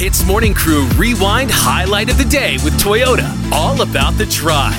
Hitz 0.00 0.24
Morning 0.24 0.54
Crew 0.54 0.86
Rewind 0.96 1.50
Highlight 1.52 2.08
of 2.08 2.16
the 2.16 2.24
Day 2.24 2.54
with 2.64 2.72
Toyota. 2.80 3.30
All 3.52 3.82
about 3.82 4.12
the 4.12 4.24
drive. 4.24 4.74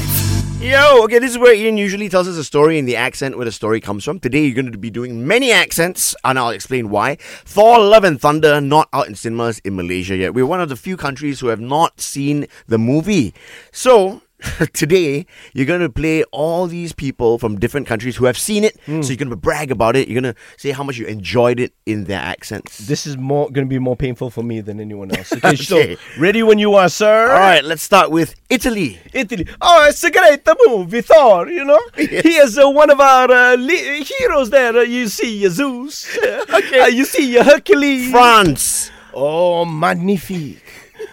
Yo, 0.59 1.03
okay, 1.03 1.19
this 1.19 1.29
is 1.29 1.37
where 1.37 1.53
Ean 1.53 1.77
usually 1.77 2.09
tells 2.09 2.27
us 2.27 2.37
a 2.37 2.43
story 2.43 2.79
in 2.79 2.85
the 2.85 2.95
accent 2.95 3.35
where 3.35 3.45
the 3.45 3.51
story 3.51 3.79
comes 3.79 4.03
from. 4.03 4.19
Today, 4.19 4.43
you're 4.43 4.55
going 4.55 4.71
to 4.71 4.79
be 4.79 4.89
doing 4.89 5.27
many 5.27 5.51
accents, 5.51 6.15
and 6.23 6.39
I'll 6.39 6.49
explain 6.49 6.89
why. 6.89 7.17
Thor 7.45 7.77
Love 7.77 8.03
and 8.03 8.19
Thunder, 8.19 8.59
not 8.59 8.89
out 8.93 9.07
in 9.07 9.13
cinemas 9.13 9.59
in 9.59 9.75
Malaysia 9.75 10.15
yet. 10.15 10.33
We're 10.33 10.47
one 10.47 10.59
of 10.59 10.69
the 10.69 10.75
few 10.75 10.97
countries 10.97 11.39
who 11.39 11.49
have 11.49 11.59
not 11.59 12.01
seen 12.01 12.47
the 12.65 12.79
movie. 12.79 13.35
So, 13.71 14.23
today 14.73 15.25
you're 15.53 15.65
going 15.65 15.81
to 15.81 15.89
play 15.89 16.23
all 16.31 16.67
these 16.67 16.93
people 16.93 17.37
from 17.37 17.59
different 17.59 17.87
countries 17.87 18.15
who 18.15 18.25
have 18.25 18.37
seen 18.37 18.63
it. 18.63 18.75
So 18.85 18.93
you're 18.93 19.15
going 19.17 19.29
to 19.29 19.35
brag 19.35 19.71
about 19.71 19.95
it. 19.95 20.07
You're 20.07 20.21
going 20.21 20.33
to 20.33 20.39
say 20.57 20.71
how 20.71 20.83
much 20.83 20.97
you 20.97 21.05
enjoyed 21.05 21.59
it 21.59 21.73
in 21.85 22.05
their 22.05 22.19
accents. 22.19 22.77
This 22.79 23.05
is 23.05 23.17
more 23.17 23.45
going 23.51 23.67
to 23.67 23.69
be 23.69 23.79
more 23.79 23.95
painful 23.95 24.29
for 24.29 24.43
me 24.43 24.61
than 24.61 24.79
anyone 24.79 25.15
else. 25.15 25.31
Okay, 25.33 25.47
Okay. 25.53 25.95
so 25.95 25.95
ready 26.19 26.43
when 26.43 26.57
you 26.59 26.73
are, 26.75 26.89
sir. 26.89 27.31
All 27.31 27.39
right, 27.39 27.63
let's 27.63 27.83
start 27.83 28.11
with 28.11 28.35
Italy. 28.49 28.99
Italy. 29.13 29.47
Oh, 29.61 29.85
it's 29.87 30.03
a 30.03 30.11
great 30.11 30.41
movie, 30.67 31.01
Thor. 31.01 31.47
You 31.47 31.65
know, 31.65 31.79
he 31.95 32.35
is 32.35 32.57
uh, 32.57 32.69
one 32.69 32.89
of 32.89 32.99
our 32.99 33.29
uh, 33.31 33.57
heroes. 33.57 34.49
There, 34.49 34.77
uh, 34.77 34.81
you 34.81 35.07
see 35.07 35.45
uh, 35.45 35.49
Zeus. 35.49 36.07
okay. 36.49 36.89
you 36.89 37.05
see 37.05 37.37
uh, 37.37 37.43
Hercules. 37.43 38.11
France. 38.11 38.91
Oh, 39.13 39.65
magnifique. 39.65 40.63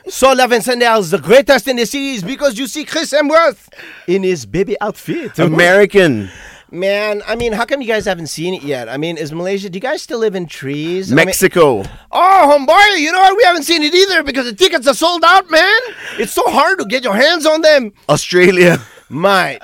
So 0.08 0.32
Love 0.32 0.52
and 0.52 0.64
Thunder 0.64 0.86
is 0.98 1.10
the 1.10 1.18
greatest 1.18 1.68
in 1.68 1.76
the 1.76 1.84
series 1.84 2.22
because 2.22 2.58
you 2.58 2.66
see 2.66 2.84
Chris 2.84 3.12
Hemsworth 3.12 3.68
in 4.06 4.22
his 4.22 4.46
baby 4.46 4.76
outfit. 4.80 5.38
American. 5.38 6.30
Man, 6.70 7.22
I 7.26 7.34
mean, 7.34 7.52
how 7.52 7.64
come 7.64 7.80
you 7.80 7.88
guys 7.88 8.04
haven't 8.04 8.26
seen 8.26 8.52
it 8.52 8.62
yet? 8.62 8.88
I 8.90 8.98
mean, 8.98 9.16
is 9.16 9.32
Malaysia? 9.32 9.70
Do 9.70 9.76
you 9.76 9.80
guys 9.80 10.02
still 10.02 10.18
live 10.18 10.34
in 10.34 10.46
trees? 10.46 11.10
I 11.10 11.16
mean- 11.16 11.26
Mexico. 11.26 11.82
Oh, 12.12 12.56
homeboy, 12.58 13.00
you 13.00 13.10
know 13.10 13.20
what? 13.20 13.36
We 13.36 13.42
haven't 13.44 13.62
seen 13.62 13.82
it 13.82 13.94
either 13.94 14.22
because 14.22 14.44
the 14.44 14.54
tickets 14.54 14.86
are 14.86 14.94
sold 14.94 15.24
out, 15.24 15.50
man. 15.50 15.80
It's 16.18 16.32
so 16.32 16.42
hard 16.46 16.78
to 16.80 16.84
get 16.84 17.04
your 17.04 17.14
hands 17.14 17.46
on 17.46 17.62
them. 17.62 17.92
Australia. 18.08 18.80
Mate, 19.10 19.60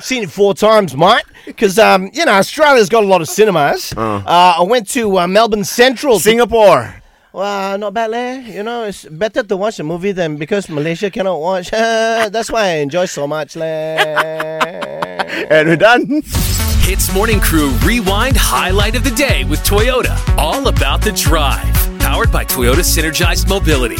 seen 0.00 0.24
it 0.24 0.30
four 0.30 0.52
times, 0.54 0.96
mate. 0.96 1.22
Because, 1.46 1.78
um, 1.78 2.10
you 2.12 2.24
know, 2.24 2.32
Australia's 2.32 2.88
got 2.88 3.04
a 3.04 3.06
lot 3.06 3.20
of 3.20 3.28
cinemas. 3.28 3.92
Uh, 3.96 4.22
I 4.26 4.62
went 4.62 4.88
to 4.90 5.18
uh, 5.18 5.26
Melbourne 5.28 5.62
Central. 5.64 6.18
Singapore. 6.18 6.94
Well, 7.32 7.78
not 7.78 7.94
bad, 7.94 8.10
leh. 8.10 8.40
You 8.40 8.62
know, 8.62 8.84
it's 8.84 9.04
better 9.04 9.42
to 9.42 9.56
watch 9.56 9.78
a 9.78 9.84
movie 9.84 10.12
than 10.12 10.36
because 10.36 10.68
Malaysia 10.68 11.10
cannot 11.10 11.40
watch. 11.40 11.70
Eh, 11.78 12.28
that's 12.30 12.50
why 12.50 12.62
I 12.62 12.74
enjoy 12.82 13.06
so 13.06 13.26
much, 13.26 13.54
leh. 13.56 13.96
And 15.50 15.68
we're 15.68 15.76
done. 15.76 16.22
Hitz 16.82 17.12
Morning 17.14 17.38
Crew 17.40 17.70
Rewind 17.84 18.36
Highlight 18.36 18.96
of 18.96 19.04
the 19.04 19.10
Day 19.10 19.44
with 19.44 19.60
Toyota. 19.60 20.16
All 20.36 20.68
about 20.68 21.00
the 21.02 21.12
drive. 21.12 21.72
Powered 22.00 22.32
by 22.32 22.44
Toyota 22.44 22.82
Synergized 22.82 23.48
Mobility. 23.48 23.96